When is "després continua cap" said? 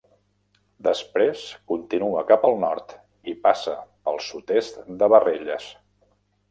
0.87-2.49